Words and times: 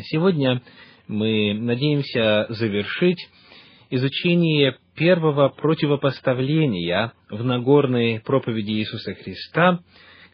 Сегодня 0.00 0.62
мы 1.06 1.52
надеемся 1.52 2.46
завершить 2.48 3.18
изучение 3.90 4.78
первого 4.96 5.50
противопоставления 5.50 7.12
в 7.28 7.44
Нагорной 7.44 8.20
проповеди 8.20 8.70
Иисуса 8.72 9.14
Христа, 9.14 9.80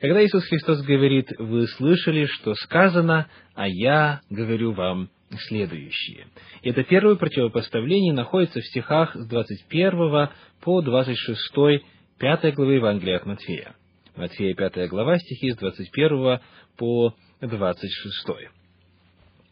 когда 0.00 0.24
Иисус 0.24 0.44
Христос 0.44 0.82
говорит, 0.82 1.26
«Вы 1.38 1.66
слышали, 1.66 2.26
что 2.26 2.54
сказано, 2.54 3.28
а 3.56 3.66
я 3.66 4.20
говорю 4.30 4.72
вам 4.72 5.10
следующее». 5.48 6.28
Это 6.62 6.84
первое 6.84 7.16
противопоставление 7.16 8.12
находится 8.12 8.60
в 8.60 8.66
стихах 8.66 9.16
с 9.16 9.26
21 9.26 10.28
по 10.60 10.82
26 10.82 11.82
5 12.18 12.54
главы 12.54 12.74
Евангелия 12.74 13.16
от 13.16 13.26
Матфея. 13.26 13.74
Матфея 14.16 14.54
5 14.54 14.88
глава, 14.88 15.18
стихи 15.18 15.50
с 15.50 15.56
21 15.56 16.38
по 16.76 17.14
26. 17.40 18.57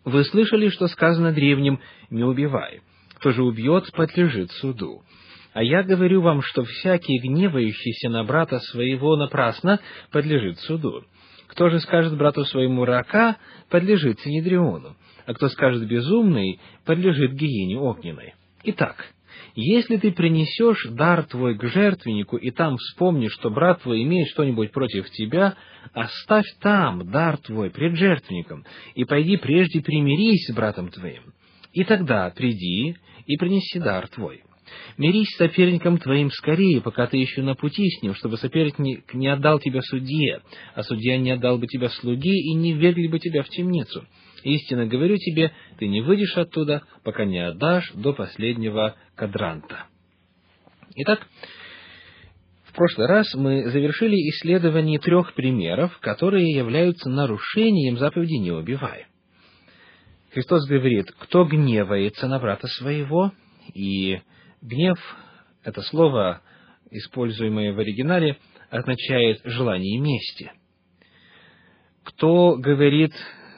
Вы 0.07 0.25
слышали, 0.25 0.69
что 0.69 0.87
сказано 0.87 1.33
древним 1.33 1.81
«не 2.11 2.23
убивай». 2.23 2.81
Кто 3.17 3.33
же 3.33 3.43
убьет, 3.43 3.91
подлежит 3.93 4.53
суду. 4.53 5.03
А 5.53 5.65
я 5.65 5.83
говорю 5.83 6.21
вам, 6.21 6.43
что 6.43 6.63
всякий, 6.63 7.19
гневающийся 7.19 8.09
на 8.09 8.23
брата 8.23 8.61
своего 8.61 9.17
напрасно, 9.17 9.81
подлежит 10.13 10.61
суду. 10.61 11.03
Кто 11.49 11.71
же 11.71 11.81
скажет 11.81 12.17
брату 12.17 12.45
своему 12.45 12.85
рака, 12.85 13.37
подлежит 13.69 14.21
Синедриону, 14.21 14.97
а 15.27 15.35
кто 15.35 15.49
скажет 15.49 15.85
безумный, 15.89 16.61
подлежит 16.85 17.33
гиене 17.33 17.77
огненной. 17.77 18.35
Итак, 18.63 19.09
если 19.57 19.97
ты 19.97 20.13
принесешь 20.13 20.87
дар 20.91 21.25
твой 21.25 21.57
к 21.57 21.65
жертвеннику, 21.65 22.37
и 22.37 22.51
там 22.51 22.77
вспомнишь, 22.77 23.33
что 23.33 23.51
брат 23.51 23.83
твой 23.83 24.03
имеет 24.03 24.29
что-нибудь 24.29 24.71
против 24.71 25.11
тебя, 25.11 25.57
оставь 25.95 26.47
там 26.61 27.11
дар 27.11 27.39
твой 27.39 27.71
пред 27.71 27.97
жертвенником, 27.97 28.65
и 28.95 29.05
пойди 29.05 29.39
прежде 29.39 29.81
примирись 29.81 30.47
с 30.47 30.55
братом 30.55 30.91
твоим. 30.91 31.33
И 31.73 31.85
тогда 31.85 32.31
приди 32.31 32.97
и 33.27 33.37
принеси 33.39 33.79
дар 33.79 34.09
твой. 34.09 34.43
Мирись 34.99 35.29
с 35.35 35.39
соперником 35.39 35.99
твоим 35.99 36.31
скорее, 36.31 36.81
пока 36.81 37.07
ты 37.07 37.17
еще 37.17 37.43
на 37.43 37.55
пути 37.55 37.89
с 37.89 38.03
ним, 38.03 38.15
чтобы 38.15 38.37
соперник 38.37 39.15
не 39.15 39.29
отдал 39.29 39.59
тебя 39.59 39.81
судье, 39.81 40.43
а 40.75 40.83
судья 40.83 41.17
не 41.17 41.31
отдал 41.31 41.59
бы 41.59 41.67
тебя 41.67 41.89
слуге 41.89 42.35
и 42.35 42.53
не 42.55 42.75
ввергли 42.75 43.07
бы 43.07 43.19
тебя 43.19 43.43
в 43.43 43.49
темницу. 43.49 44.05
Истинно 44.47 44.87
говорю 44.87 45.17
тебе, 45.17 45.51
ты 45.77 45.89
не 45.89 46.03
выйдешь 46.03 46.37
оттуда, 46.37 46.85
пока 47.03 47.25
не 47.25 47.45
отдашь 47.45 47.91
до 47.95 48.13
последнего 48.13 48.95
кадранта. 49.17 49.87
Итак, 50.95 51.27
в 52.67 52.73
прошлый 52.73 53.09
раз 53.09 53.35
мы 53.35 53.69
завершили 53.71 54.15
исследование 54.31 55.01
трех 55.01 55.35
примеров, 55.35 55.99
которые 55.99 56.53
являются 56.53 57.11
нарушением 57.11 57.99
заповеди 57.99 58.35
«не 58.35 58.53
убивай». 58.53 59.07
Христос 60.33 60.65
говорит, 60.69 61.11
кто 61.19 61.45
гневается 61.45 62.29
на 62.29 62.39
брата 62.39 62.69
своего, 62.69 63.33
и 63.75 64.21
гнев, 64.63 64.99
это 65.65 65.83
слово, 65.83 66.41
используемое 66.93 67.73
в 67.73 67.81
оригинале, 67.81 68.39
означает 68.71 69.41
желание 69.43 69.99
мести. 69.99 70.53
Кто 72.05 72.55
говорит 72.55 73.11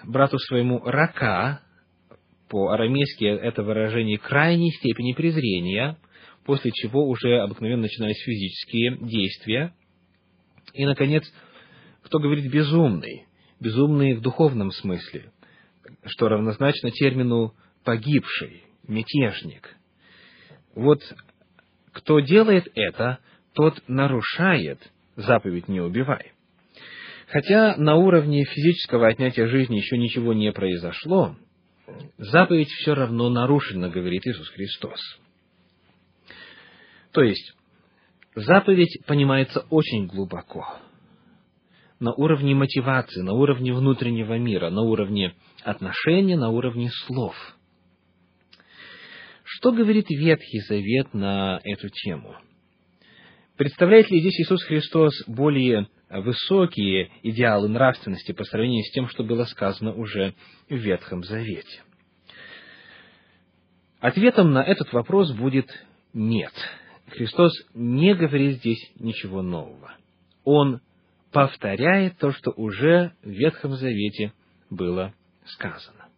брату 0.08 0.38
своему 0.38 0.80
«рака», 0.84 1.60
по-арамейски 2.48 3.24
это 3.24 3.62
выражение 3.62 4.18
крайней 4.18 4.72
степени 4.72 5.12
презрения, 5.12 5.98
после 6.46 6.70
чего 6.72 7.06
уже 7.06 7.40
обыкновенно 7.40 7.82
начинались 7.82 8.22
физические 8.24 8.96
действия. 9.02 9.74
И, 10.72 10.86
наконец, 10.86 11.30
кто 12.02 12.18
говорит 12.18 12.50
«безумный», 12.50 13.26
безумный 13.60 14.14
в 14.14 14.22
духовном 14.22 14.70
смысле, 14.70 15.30
что 16.06 16.28
равнозначно 16.28 16.90
термину 16.90 17.54
«погибший», 17.84 18.62
«мятежник». 18.86 19.76
Вот 20.74 21.02
кто 21.92 22.20
делает 22.20 22.66
это, 22.74 23.18
тот 23.52 23.82
нарушает 23.88 24.80
заповедь 25.16 25.68
«не 25.68 25.80
убивай». 25.80 26.32
Хотя 27.28 27.76
на 27.76 27.96
уровне 27.96 28.44
физического 28.44 29.06
отнятия 29.06 29.46
жизни 29.48 29.76
еще 29.76 29.98
ничего 29.98 30.32
не 30.32 30.50
произошло, 30.50 31.36
заповедь 32.16 32.70
все 32.70 32.94
равно 32.94 33.28
нарушена, 33.28 33.90
говорит 33.90 34.26
Иисус 34.26 34.48
Христос. 34.48 34.98
То 37.12 37.22
есть, 37.22 37.52
заповедь 38.34 39.04
понимается 39.06 39.66
очень 39.68 40.06
глубоко, 40.06 40.78
на 42.00 42.14
уровне 42.14 42.54
мотивации, 42.54 43.20
на 43.20 43.34
уровне 43.34 43.74
внутреннего 43.74 44.38
мира, 44.38 44.70
на 44.70 44.82
уровне 44.82 45.34
отношения, 45.64 46.36
на 46.36 46.48
уровне 46.48 46.88
слов. 47.06 47.34
Что 49.44 49.72
говорит 49.72 50.06
Ветхий 50.08 50.60
Завет 50.60 51.12
на 51.12 51.60
эту 51.62 51.90
тему? 51.90 52.36
Представляет 53.56 54.10
ли 54.10 54.20
здесь 54.20 54.40
Иисус 54.40 54.62
Христос 54.64 55.12
более 55.26 55.88
высокие 56.10 57.10
идеалы 57.22 57.68
нравственности 57.68 58.32
по 58.32 58.44
сравнению 58.44 58.84
с 58.84 58.92
тем, 58.92 59.08
что 59.08 59.24
было 59.24 59.44
сказано 59.44 59.94
уже 59.94 60.34
в 60.68 60.74
Ветхом 60.74 61.22
Завете? 61.22 61.82
Ответом 64.00 64.52
на 64.52 64.62
этот 64.62 64.92
вопрос 64.92 65.32
будет 65.32 65.68
«нет». 66.12 66.52
Христос 67.08 67.52
не 67.74 68.14
говорит 68.14 68.58
здесь 68.58 68.92
ничего 68.96 69.42
нового. 69.42 69.94
Он 70.44 70.80
повторяет 71.32 72.18
то, 72.18 72.32
что 72.32 72.50
уже 72.50 73.12
в 73.22 73.30
Ветхом 73.30 73.72
Завете 73.72 74.32
было 74.70 75.14
сказано. 75.46 76.08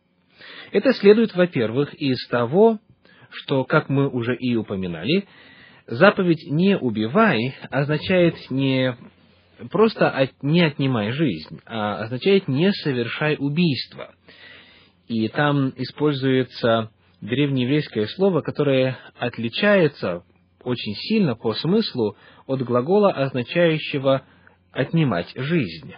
Это 0.73 0.93
следует, 0.95 1.35
во-первых, 1.35 1.95
из 1.95 2.27
того, 2.29 2.79
что, 3.31 3.65
как 3.65 3.89
мы 3.89 4.09
уже 4.09 4.35
и 4.37 4.57
упоминали, 4.57 5.27
заповедь 5.87 6.51
«не 6.51 6.77
убивай» 6.77 7.55
означает 7.71 8.37
не 8.51 8.97
просто 9.71 10.09
от, 10.11 10.31
не 10.43 10.63
отнимай 10.63 11.13
жизнь, 11.13 11.61
а 11.67 12.05
означает 12.05 12.49
не 12.49 12.73
совершай 12.73 13.37
убийство. 13.39 14.15
И 15.09 15.29
там 15.29 15.73
используется 15.77 16.91
древнееврейское 17.21 18.07
слово, 18.07 18.41
которое 18.41 18.99
отличается 19.19 20.25
очень 20.63 20.95
сильно 20.95 21.35
по 21.35 21.55
смыслу 21.55 22.17
от 22.47 22.63
глагола, 22.63 23.13
означающего 23.13 24.23
отнимать 24.73 25.33
жизнь. 25.35 25.95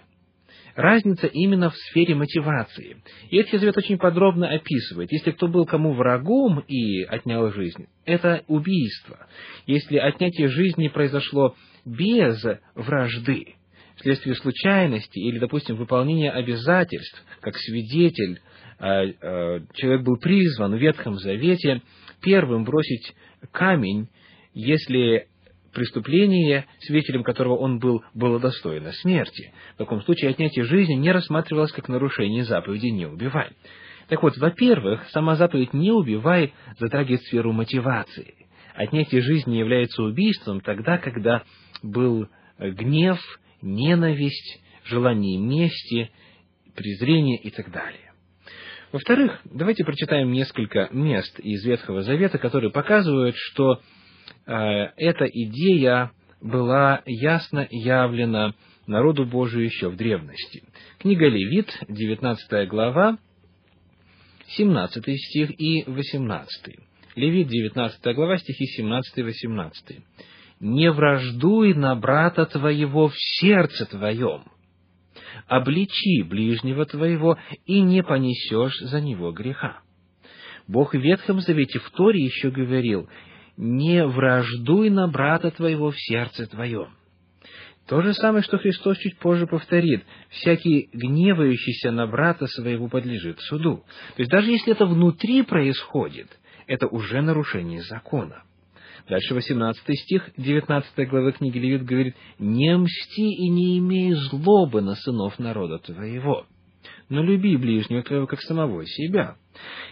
Разница 0.75 1.27
именно 1.27 1.71
в 1.71 1.77
сфере 1.77 2.15
мотивации. 2.15 2.97
И 3.31 3.37
Ветхий 3.37 3.59
Завет 3.59 3.77
очень 3.77 3.99
подробно 3.99 4.49
описывает. 4.49 5.13
Если 5.13 5.33
кто 5.33 5.49
был 5.49 5.67
кому 5.67 5.93
врагом 5.93 6.61
и 6.61 7.03
отнял 7.03 7.51
жизнь, 7.53 7.87
это 8.05 8.43
убийство. 8.49 9.27
Если 9.67 9.99
отнятие 9.99 10.49
жизни 10.49 10.89
произошло 10.89 11.55
без 11.85 12.43
вражды, 12.75 13.57
вследствие 13.97 14.35
случайности 14.35 15.19
или, 15.19 15.39
допустим, 15.39 15.77
выполнения 15.77 16.31
обязательств, 16.31 17.23
как 17.41 17.57
свидетель, 17.57 18.41
а, 18.79 19.03
а, 19.03 19.61
человек 19.75 20.03
был 20.03 20.17
призван 20.17 20.75
в 20.75 20.79
Ветхом 20.79 21.17
Завете 21.19 21.83
первым 22.23 22.65
бросить 22.65 23.15
камень, 23.53 24.09
если 24.55 25.29
преступление, 25.73 26.67
свидетелем 26.81 27.23
которого 27.23 27.57
он 27.57 27.79
был, 27.79 28.03
было 28.15 28.39
достойно 28.39 28.93
смерти. 28.93 29.53
В 29.75 29.79
таком 29.79 30.03
случае 30.03 30.31
отнятие 30.31 30.65
жизни 30.65 30.95
не 30.95 31.11
рассматривалось 31.13 31.73
как 31.73 31.89
нарушение 31.89 32.45
заповеди 32.45 32.87
«не 32.87 33.07
убивай». 33.07 33.51
Так 34.09 34.23
вот, 34.23 34.37
во-первых, 34.37 35.09
сама 35.11 35.37
заповедь 35.37 35.73
«не 35.73 35.91
убивай» 35.91 36.53
затрагивает 36.79 37.23
сферу 37.23 37.53
мотивации. 37.53 38.35
Отнятие 38.75 39.23
жизни 39.23 39.57
является 39.57 40.03
убийством 40.03 40.61
тогда, 40.61 40.99
когда 40.99 41.43
был 41.83 42.29
гнев, 42.59 43.19
ненависть, 43.61 44.63
желание 44.85 45.39
мести, 45.39 46.11
презрение 46.75 47.39
и 47.39 47.51
так 47.51 47.71
далее. 47.71 48.13
Во-вторых, 48.93 49.41
давайте 49.45 49.85
прочитаем 49.85 50.33
несколько 50.33 50.89
мест 50.93 51.39
из 51.41 51.65
Ветхого 51.65 52.03
Завета, 52.03 52.37
которые 52.37 52.71
показывают, 52.71 53.35
что 53.37 53.81
эта 54.47 55.25
идея 55.27 56.13
была 56.41 57.03
ясно 57.07 57.67
явлена 57.71 58.55
народу 58.87 59.25
Божию 59.25 59.65
еще 59.65 59.89
в 59.89 59.97
древности. 59.97 60.65
Книга 60.99 61.29
Левит, 61.29 61.71
19 61.89 62.69
глава, 62.69 63.19
17 64.49 65.05
стих 65.21 65.61
и 65.61 65.85
18. 65.87 66.77
Левит, 67.15 67.49
19 67.49 68.15
глава, 68.15 68.39
стихи 68.39 68.67
17 68.67 69.19
и 69.19 69.23
18 69.23 70.03
не 70.63 70.93
враждуй 70.93 71.75
на 71.75 71.97
брата 71.97 72.47
твоего 72.47 73.09
в 73.09 73.15
сердце 73.17 73.85
твоем, 73.85 74.45
обличи 75.49 76.23
ближнего 76.23 76.87
твоего, 76.87 77.37
и 77.67 77.81
не 77.81 78.03
понесешь 78.05 78.79
за 78.79 79.01
него 79.01 79.33
греха. 79.33 79.81
Бог 80.69 80.95
в 80.95 80.99
Ветхом 80.99 81.41
Завете 81.41 81.81
в 81.81 81.91
Торе 81.91 82.25
еще 82.25 82.51
говорил, 82.51 83.09
не 83.63 84.05
враждуй 84.05 84.91
на 84.91 85.07
брата 85.07 85.53
твоего 85.53 85.93
в 85.93 85.97
сердце 85.97 86.47
твоем. 86.47 86.89
То 87.87 88.01
же 88.01 88.13
самое, 88.13 88.43
что 88.43 88.59
Христос 88.59 88.99
чуть 88.99 89.19
позже 89.19 89.47
повторит. 89.47 90.05
«Всякий 90.31 90.89
гневающийся 90.93 91.93
на 91.93 92.07
брата 92.07 92.47
своего 92.47 92.89
подлежит 92.89 93.39
суду». 93.41 93.85
То 94.17 94.23
есть 94.23 94.31
даже 94.31 94.51
если 94.51 94.73
это 94.73 94.87
внутри 94.87 95.43
происходит, 95.43 96.29
это 96.67 96.89
уже 96.89 97.23
нарушение 97.23 97.83
закона. 97.83 98.43
Дальше 99.09 99.35
18 99.35 99.99
стих 100.01 100.31
19 100.37 101.09
главы 101.09 101.33
книги 101.33 101.59
Левит 101.59 101.85
говорит, 101.85 102.17
«Не 102.39 102.77
мсти 102.77 103.31
и 103.33 103.49
не 103.49 103.79
имей 103.79 104.13
злобы 104.15 104.81
на 104.81 104.95
сынов 104.95 105.39
народа 105.39 105.79
твоего, 105.79 106.47
но 107.09 107.23
люби 107.23 107.57
ближнего 107.57 108.03
твоего, 108.03 108.27
как 108.27 108.41
самого 108.43 108.87
себя». 108.87 109.37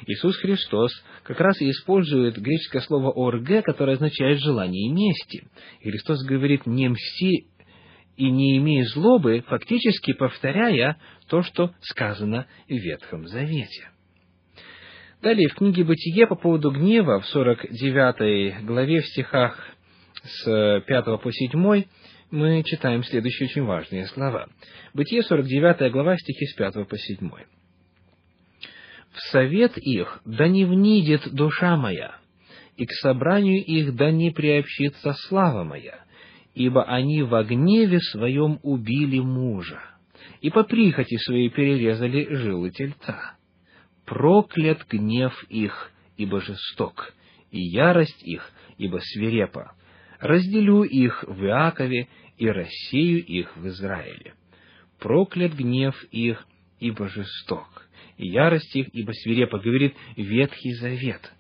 Иисус 0.06 0.36
Христос 0.38 0.90
как 1.22 1.40
раз 1.40 1.60
и 1.60 1.70
использует 1.70 2.38
греческое 2.38 2.82
слово 2.82 3.10
«орге», 3.10 3.62
которое 3.62 3.94
означает 3.94 4.40
«желание 4.40 4.90
мести». 4.92 5.48
И 5.80 5.90
Христос 5.90 6.24
говорит 6.24 6.66
«не 6.66 6.88
мсти 6.88 7.46
и 8.16 8.30
не 8.30 8.56
имей 8.58 8.84
злобы», 8.84 9.44
фактически 9.46 10.12
повторяя 10.12 10.98
то, 11.28 11.42
что 11.42 11.72
сказано 11.80 12.46
в 12.68 12.72
Ветхом 12.72 13.26
Завете. 13.26 13.90
Далее, 15.22 15.48
в 15.48 15.54
книге 15.54 15.84
«Бытие» 15.84 16.26
по 16.26 16.34
поводу 16.34 16.70
гнева, 16.70 17.20
в 17.20 17.26
49 17.26 18.64
главе, 18.64 19.02
в 19.02 19.06
стихах 19.06 19.76
с 20.22 20.82
5 20.86 21.04
по 21.20 21.30
7, 21.30 21.84
мы 22.30 22.62
читаем 22.64 23.02
следующие 23.04 23.48
очень 23.48 23.64
важные 23.64 24.06
слова. 24.06 24.48
Бытие, 24.94 25.22
49 25.22 25.92
глава, 25.92 26.16
стихи 26.16 26.46
с 26.46 26.54
5 26.54 26.88
по 26.88 26.96
7. 26.96 27.30
«В 29.12 29.20
совет 29.30 29.76
их 29.76 30.20
да 30.24 30.48
не 30.48 30.64
внидит 30.64 31.32
душа 31.32 31.76
моя, 31.76 32.16
и 32.76 32.86
к 32.86 32.92
собранию 32.92 33.64
их 33.64 33.96
да 33.96 34.10
не 34.10 34.30
приобщится 34.30 35.14
слава 35.28 35.64
моя, 35.64 36.04
ибо 36.54 36.84
они 36.84 37.22
во 37.22 37.42
гневе 37.42 38.00
своем 38.00 38.60
убили 38.62 39.18
мужа, 39.18 39.80
и 40.40 40.50
по 40.50 40.62
прихоти 40.62 41.16
своей 41.16 41.50
перерезали 41.50 42.26
жилы 42.34 42.70
тельца» 42.70 43.36
проклят 44.10 44.88
гнев 44.88 45.32
их, 45.48 45.92
ибо 46.16 46.40
жесток, 46.40 47.14
и 47.52 47.60
ярость 47.60 48.20
их, 48.24 48.50
ибо 48.76 48.98
свирепа. 49.00 49.72
Разделю 50.20 50.82
их 50.82 51.24
в 51.26 51.44
Иакове 51.44 52.08
и 52.36 52.48
рассею 52.48 53.24
их 53.24 53.56
в 53.56 53.66
Израиле. 53.68 54.34
Проклят 54.98 55.54
гнев 55.54 55.94
их, 56.10 56.46
ибо 56.78 57.08
жесток, 57.08 57.88
и 58.18 58.28
ярость 58.28 58.74
их, 58.76 58.88
ибо 58.92 59.12
свирепа, 59.12 59.58
говорит 59.58 59.94
Ветхий 60.16 60.74
Завет. 60.74 61.32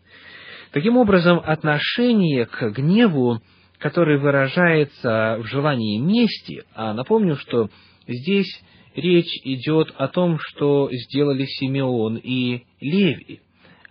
Таким 0.72 0.96
образом, 0.96 1.40
отношение 1.44 2.46
к 2.46 2.70
гневу, 2.70 3.42
который 3.78 4.18
выражается 4.18 5.38
в 5.40 5.46
желании 5.46 5.98
мести, 5.98 6.62
а 6.74 6.94
напомню, 6.94 7.36
что 7.36 7.68
здесь 8.06 8.62
речь 8.94 9.40
идет 9.44 9.92
о 9.96 10.08
том, 10.08 10.38
что 10.40 10.88
сделали 10.90 11.44
Симеон 11.44 12.16
и 12.16 12.64
Леви. 12.80 13.40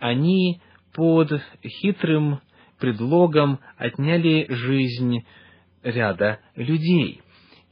Они 0.00 0.60
под 0.94 1.42
хитрым 1.64 2.40
предлогом 2.80 3.60
отняли 3.76 4.46
жизнь 4.48 5.24
ряда 5.82 6.40
людей. 6.56 7.20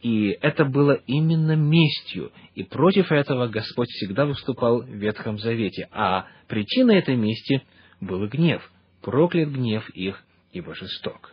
И 0.03 0.29
это 0.41 0.65
было 0.65 0.93
именно 1.07 1.57
местью, 1.57 2.31
и 2.55 2.63
против 2.63 3.11
этого 3.11 3.49
Господь 3.49 3.89
всегда 3.89 4.27
выступал 4.27 4.83
в 4.83 4.89
Ветхом 4.89 5.39
Завете. 5.39 5.89
А 5.91 6.27
причиной 6.47 6.99
этой 6.99 7.17
мести 7.17 7.63
был 8.01 8.29
гнев. 8.29 8.71
Проклят 9.03 9.49
гнев 9.49 9.89
их, 9.91 10.23
ибо 10.53 10.75
жесток. 10.75 11.33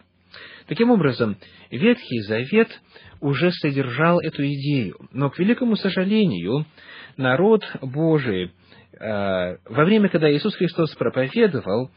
Таким 0.67 0.89
образом, 0.89 1.37
Ветхий 1.69 2.21
Завет 2.21 2.69
уже 3.21 3.51
содержал 3.51 4.19
эту 4.19 4.43
идею, 4.45 4.97
но, 5.11 5.29
к 5.29 5.37
великому 5.37 5.75
сожалению, 5.75 6.65
народ 7.17 7.63
Божий 7.81 8.45
э, 8.45 8.49
во 8.99 9.85
время, 9.85 10.09
когда 10.09 10.31
Иисус 10.31 10.55
Христос 10.55 10.93
проповедовал, 10.95 11.91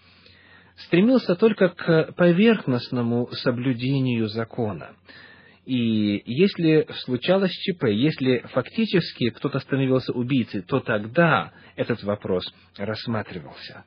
стремился 0.78 1.34
только 1.34 1.68
к 1.70 2.12
поверхностному 2.16 3.28
соблюдению 3.32 4.28
закона. 4.28 4.90
И 5.66 6.22
если 6.24 6.86
случалось 7.04 7.52
ЧП, 7.52 7.84
если 7.84 8.38
фактически 8.52 9.30
кто-то 9.30 9.58
становился 9.58 10.12
убийцей, 10.12 10.62
то 10.62 10.80
тогда 10.80 11.52
этот 11.76 12.02
вопрос 12.04 12.44
рассматривался. 12.78 13.84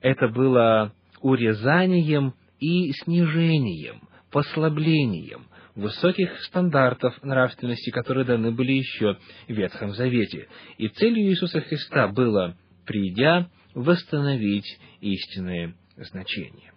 Это 0.00 0.28
было 0.28 0.92
урезанием 1.20 2.34
и 2.58 2.92
снижением, 2.92 4.00
послаблением 4.32 5.46
высоких 5.76 6.40
стандартов 6.44 7.22
нравственности, 7.22 7.90
которые 7.90 8.24
даны 8.24 8.50
были 8.50 8.72
еще 8.72 9.16
в 9.48 9.52
Ветхом 9.52 9.92
Завете. 9.92 10.48
И 10.78 10.88
целью 10.88 11.30
Иисуса 11.30 11.60
Христа 11.60 12.08
было, 12.08 12.56
придя, 12.86 13.48
восстановить 13.74 14.78
истинное 15.00 15.74
значение. 15.96 16.72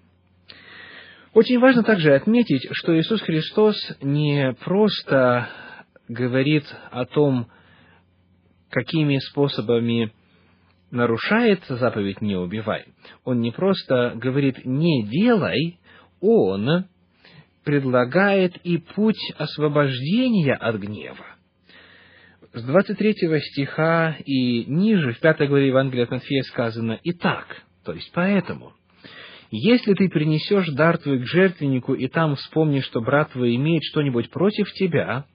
Очень 1.34 1.60
важно 1.60 1.84
также 1.84 2.16
отметить, 2.16 2.68
что 2.72 2.98
Иисус 2.98 3.22
Христос 3.22 3.76
не 4.02 4.54
просто 4.64 5.50
говорит 6.08 6.64
о 6.92 7.06
том, 7.06 7.48
какими 8.70 9.18
способами 9.18 10.12
нарушается 10.90 11.76
заповедь 11.76 12.22
«не 12.22 12.36
убивай», 12.36 12.86
он 13.24 13.42
не 13.42 13.52
просто 13.52 14.14
говорит 14.16 14.66
«не 14.66 15.06
делай», 15.06 15.80
он 16.22 16.86
предлагает 17.64 18.56
и 18.64 18.78
путь 18.78 19.20
освобождения 19.38 20.54
от 20.54 20.78
гнева. 20.78 21.26
С 22.54 22.64
23 22.64 23.14
стиха 23.42 24.16
и 24.26 24.64
ниже, 24.66 25.12
в 25.12 25.20
5 25.20 25.48
главе 25.50 25.68
Евангелия 25.68 26.06
от 26.06 26.12
Матфея 26.12 26.44
сказано 26.44 27.00
«Итак», 27.04 27.64
то 27.84 27.92
есть 27.92 28.10
«поэтому». 28.14 28.74
Если 29.50 29.94
ты 29.94 30.10
принесешь 30.10 30.68
дар 30.70 30.98
твой 30.98 31.20
к 31.20 31.26
жертвеннику, 31.26 31.94
и 31.94 32.08
там 32.08 32.36
вспомнишь, 32.36 32.86
что 32.86 33.02
брат 33.02 33.32
твой 33.32 33.56
имеет 33.56 33.84
что-нибудь 33.84 34.30
против 34.30 34.72
тебя, 34.74 35.26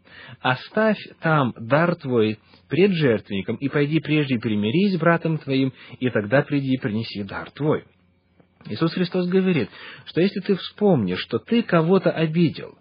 оставь 0.41 0.99
там 1.21 1.55
дар 1.59 1.95
твой 1.97 2.39
пред 2.69 2.93
жертвенником, 2.93 3.57
и 3.57 3.69
пойди 3.69 4.01
прежде 4.01 4.39
примирись 4.39 4.95
с 4.95 4.99
братом 4.99 5.39
твоим, 5.39 5.73
и 5.99 6.11
тогда 6.11 6.43
приди 6.43 6.75
и 6.75 6.79
принеси 6.79 7.23
дар 7.23 7.51
твой. 7.51 7.85
Иисус 8.67 8.93
Христос 8.93 9.27
говорит, 9.29 9.71
что 10.05 10.21
если 10.21 10.41
ты 10.41 10.57
вспомнишь, 10.57 11.21
что 11.21 11.39
ты 11.39 11.63
кого-то 11.63 12.11
обидел, 12.11 12.79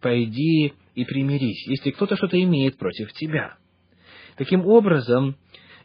пойди 0.00 0.74
и 0.94 1.04
примирись, 1.04 1.66
если 1.68 1.92
кто-то 1.92 2.16
что-то 2.16 2.40
имеет 2.42 2.76
против 2.76 3.12
тебя. 3.12 3.56
Таким 4.36 4.66
образом, 4.66 5.36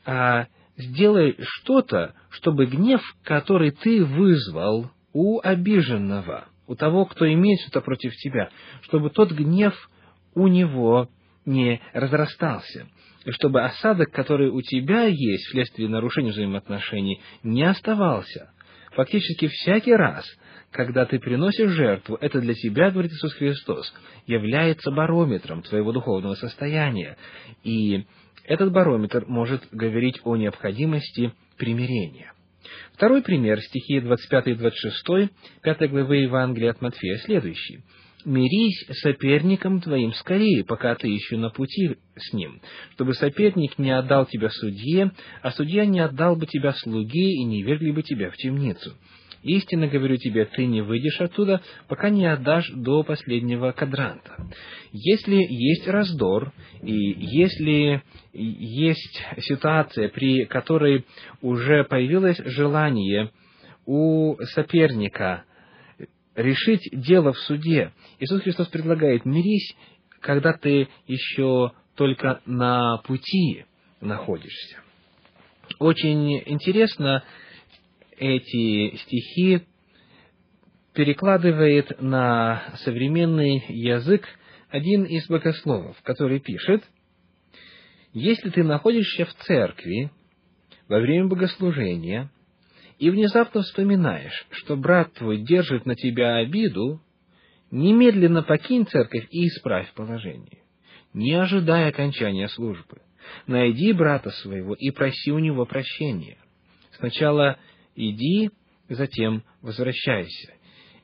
а, 0.05 0.47
сделай 0.77 1.35
что-то, 1.39 2.13
чтобы 2.29 2.65
гнев, 2.65 3.01
который 3.23 3.71
ты 3.71 4.03
вызвал 4.03 4.91
у 5.13 5.39
обиженного, 5.41 6.45
у 6.67 6.75
того, 6.75 7.05
кто 7.05 7.31
имеет 7.31 7.59
что-то 7.61 7.81
против 7.81 8.15
тебя, 8.15 8.49
чтобы 8.83 9.09
тот 9.09 9.31
гнев 9.31 9.73
у 10.33 10.47
него 10.47 11.09
не 11.45 11.81
разрастался 11.93 12.87
и 13.25 13.31
чтобы 13.31 13.63
осадок, 13.63 14.11
который 14.11 14.49
у 14.49 14.61
тебя 14.61 15.05
есть 15.05 15.45
вследствие 15.45 15.87
нарушения 15.87 16.31
взаимоотношений, 16.31 17.21
не 17.43 17.63
оставался. 17.63 18.51
Фактически 18.93 19.47
всякий 19.47 19.93
раз, 19.93 20.25
когда 20.71 21.05
ты 21.05 21.19
приносишь 21.19 21.71
жертву, 21.71 22.17
это 22.19 22.41
для 22.41 22.53
тебя, 22.53 22.91
говорит 22.91 23.11
Иисус 23.11 23.33
Христос, 23.33 23.93
является 24.25 24.91
барометром 24.91 25.61
твоего 25.61 25.91
духовного 25.91 26.35
состояния. 26.35 27.17
И 27.63 28.05
этот 28.45 28.71
барометр 28.71 29.25
может 29.27 29.67
говорить 29.71 30.19
о 30.23 30.35
необходимости 30.35 31.33
примирения. 31.57 32.33
Второй 32.93 33.21
пример, 33.21 33.59
стихи 33.61 33.99
25 33.99 34.47
и 34.47 34.55
26, 34.55 35.31
5 35.61 35.89
главы 35.89 36.17
Евангелия 36.17 36.71
от 36.71 36.81
Матфея, 36.81 37.17
следующий 37.17 37.81
мирись 38.25 38.85
соперником 39.01 39.81
твоим 39.81 40.13
скорее, 40.13 40.63
пока 40.63 40.95
ты 40.95 41.07
еще 41.07 41.37
на 41.37 41.49
пути 41.49 41.97
с 42.15 42.33
ним, 42.33 42.61
чтобы 42.93 43.13
соперник 43.13 43.77
не 43.77 43.91
отдал 43.91 44.25
тебя 44.25 44.49
судье, 44.49 45.11
а 45.41 45.51
судья 45.51 45.85
не 45.85 45.99
отдал 45.99 46.35
бы 46.35 46.45
тебя 46.45 46.73
слуге 46.73 47.31
и 47.31 47.43
не 47.43 47.63
вергли 47.63 47.91
бы 47.91 48.03
тебя 48.03 48.29
в 48.29 48.35
темницу. 48.35 48.93
Истинно 49.43 49.87
говорю 49.87 50.17
тебе, 50.17 50.45
ты 50.45 50.65
не 50.65 50.81
выйдешь 50.81 51.19
оттуда, 51.19 51.61
пока 51.87 52.09
не 52.09 52.25
отдашь 52.25 52.69
до 52.69 53.03
последнего 53.03 53.71
кадранта. 53.71 54.35
Если 54.91 55.35
есть 55.35 55.87
раздор, 55.87 56.53
и 56.83 56.93
если 56.93 58.03
есть 58.33 59.23
ситуация, 59.39 60.09
при 60.09 60.45
которой 60.45 61.05
уже 61.41 61.83
появилось 61.85 62.37
желание 62.37 63.31
у 63.85 64.35
соперника 64.53 65.43
решить 66.35 66.87
дело 66.91 67.33
в 67.33 67.37
суде. 67.39 67.91
Иисус 68.19 68.41
Христос 68.41 68.67
предлагает, 68.67 69.25
мирись, 69.25 69.75
когда 70.19 70.53
ты 70.53 70.87
еще 71.07 71.71
только 71.95 72.41
на 72.45 72.97
пути 72.97 73.65
находишься. 74.01 74.77
Очень 75.79 76.41
интересно 76.45 77.23
эти 78.21 78.95
стихи 78.97 79.63
перекладывает 80.93 81.99
на 81.99 82.61
современный 82.83 83.65
язык 83.67 84.27
один 84.69 85.05
из 85.05 85.27
богословов, 85.27 85.99
который 86.03 86.39
пишет, 86.39 86.83
если 88.13 88.51
ты 88.51 88.63
находишься 88.63 89.25
в 89.25 89.33
церкви 89.45 90.11
во 90.87 90.99
время 90.99 91.29
богослужения 91.29 92.29
и 92.99 93.09
внезапно 93.09 93.63
вспоминаешь, 93.63 94.45
что 94.51 94.77
брат 94.77 95.11
твой 95.13 95.39
держит 95.39 95.87
на 95.87 95.95
тебя 95.95 96.35
обиду, 96.35 97.01
немедленно 97.71 98.43
покинь 98.43 98.85
церковь 98.85 99.27
и 99.31 99.47
исправь 99.47 99.91
положение, 99.93 100.59
не 101.13 101.33
ожидая 101.33 101.89
окончания 101.89 102.49
службы. 102.49 103.01
Найди 103.47 103.93
брата 103.93 104.29
своего 104.29 104.75
и 104.75 104.91
проси 104.91 105.31
у 105.31 105.39
него 105.39 105.65
прощения. 105.65 106.37
Сначала 106.97 107.57
иди, 107.95 108.49
затем 108.89 109.43
возвращайся. 109.61 110.53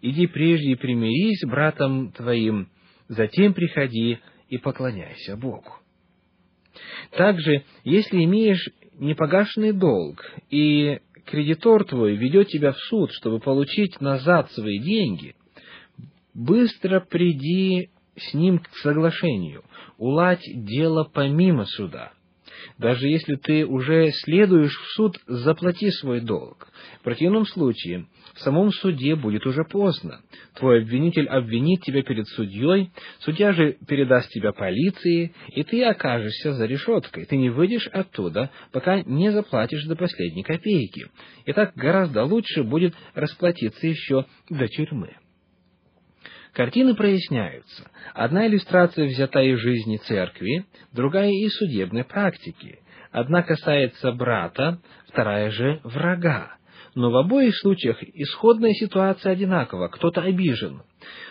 Иди 0.02 0.28
прежде 0.28 0.72
и 0.72 0.76
примирись 0.76 1.42
с 1.42 1.48
братом 1.48 2.12
твоим, 2.12 2.70
затем 3.08 3.54
приходи 3.54 4.20
и 4.50 4.58
поклоняйся 4.58 5.36
Богу. 5.36 5.74
Также, 7.12 7.64
если 7.84 8.24
имеешь 8.24 8.70
непогашенный 8.94 9.74
долг, 9.74 10.24
и 10.50 11.00
кредитор 11.26 11.84
твой 11.86 12.16
ведет 12.16 12.48
тебя 12.48 12.72
в 12.72 12.78
суд, 12.78 13.12
чтобы 13.14 13.40
получить 13.40 14.00
назад 14.02 14.52
свои 14.52 14.80
деньги, 14.80 15.36
быстро 16.34 17.00
приди 17.00 17.90
с 18.16 18.34
ним 18.34 18.60
к 18.60 18.70
соглашению, 18.78 19.64
уладь 19.98 20.44
дело 20.46 21.04
помимо 21.04 21.66
суда. 21.66 22.14
Даже 22.78 23.08
если 23.08 23.36
ты 23.36 23.66
уже 23.66 24.12
следуешь 24.12 24.76
в 24.76 24.88
суд, 24.96 25.18
заплати 25.28 25.92
свой 25.92 26.22
долг. 26.22 26.68
В 27.00 27.04
противном 27.04 27.46
случае 27.46 28.08
в 28.34 28.40
самом 28.40 28.72
суде 28.72 29.16
будет 29.16 29.46
уже 29.46 29.64
поздно. 29.64 30.22
Твой 30.56 30.82
обвинитель 30.82 31.28
обвинит 31.28 31.82
тебя 31.82 32.04
перед 32.04 32.28
судьей, 32.28 32.92
судья 33.20 33.52
же 33.54 33.78
передаст 33.88 34.30
тебя 34.30 34.52
полиции, 34.52 35.34
и 35.50 35.64
ты 35.64 35.84
окажешься 35.84 36.54
за 36.54 36.66
решеткой. 36.66 37.26
Ты 37.26 37.38
не 37.38 37.50
выйдешь 37.50 37.88
оттуда, 37.88 38.52
пока 38.72 39.02
не 39.02 39.32
заплатишь 39.32 39.86
до 39.86 39.96
последней 39.96 40.44
копейки. 40.44 41.08
И 41.46 41.54
так 41.54 41.74
гораздо 41.76 42.24
лучше 42.24 42.64
будет 42.64 42.94
расплатиться 43.14 43.88
еще 43.88 44.26
до 44.50 44.68
тюрьмы. 44.68 45.16
Картины 46.54 46.96
проясняются. 46.96 47.90
Одна 48.14 48.48
иллюстрация 48.48 49.06
взята 49.06 49.42
из 49.42 49.60
жизни 49.60 49.98
церкви, 49.98 50.66
другая 50.94 51.30
из 51.30 51.54
судебной 51.56 52.04
практики. 52.04 52.80
Одна 53.12 53.44
касается 53.44 54.12
брата, 54.12 54.80
вторая 55.08 55.52
же 55.52 55.80
врага. 55.84 56.58
Но 56.96 57.12
в 57.12 57.18
обоих 57.18 57.56
случаях 57.58 58.02
исходная 58.02 58.74
ситуация 58.74 59.34
одинакова, 59.34 59.88
кто-то 59.88 60.22
обижен. 60.22 60.82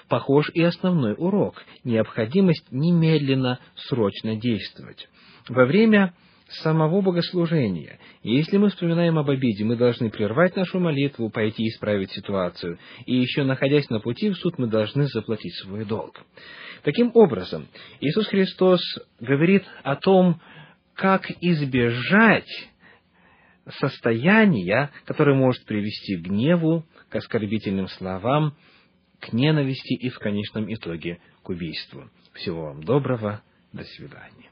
Похож 0.08 0.48
и 0.54 0.62
основной 0.62 1.14
урок– 1.18 1.62
необходимость 1.84 2.70
немедленно, 2.70 3.58
срочно 3.74 4.36
действовать. 4.36 5.08
Во 5.48 5.64
время 5.66 6.14
самого 6.48 7.00
богослужения. 7.00 7.98
И 8.22 8.34
если 8.34 8.56
мы 8.56 8.68
вспоминаем 8.68 9.18
об 9.18 9.28
обиде, 9.28 9.64
мы 9.64 9.76
должны 9.76 10.10
прервать 10.10 10.54
нашу 10.56 10.78
молитву, 10.78 11.30
пойти 11.30 11.68
исправить 11.68 12.12
ситуацию. 12.12 12.78
И 13.04 13.16
еще 13.16 13.42
находясь 13.42 13.90
на 13.90 14.00
пути 14.00 14.30
в 14.30 14.36
суд, 14.36 14.58
мы 14.58 14.68
должны 14.68 15.06
заплатить 15.06 15.54
свой 15.56 15.84
долг. 15.84 16.20
Таким 16.82 17.10
образом, 17.14 17.66
Иисус 18.00 18.28
Христос 18.28 18.80
говорит 19.20 19.64
о 19.82 19.96
том, 19.96 20.40
как 20.94 21.30
избежать 21.40 22.48
состояния, 23.80 24.90
которое 25.04 25.36
может 25.36 25.64
привести 25.64 26.16
к 26.16 26.22
гневу, 26.22 26.84
к 27.08 27.16
оскорбительным 27.16 27.88
словам, 27.88 28.56
к 29.20 29.32
ненависти 29.32 29.94
и 29.94 30.08
в 30.10 30.18
конечном 30.18 30.72
итоге 30.72 31.18
к 31.42 31.48
убийству. 31.48 32.08
Всего 32.34 32.66
вам 32.66 32.84
доброго, 32.84 33.42
до 33.72 33.82
свидания. 33.82 34.50